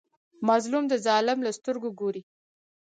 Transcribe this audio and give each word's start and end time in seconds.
مظلوم 0.47 0.83
د 0.89 0.93
ظالم 1.05 1.39
له 1.45 1.51
سترګو 1.57 1.89
ګوري. 1.99 2.21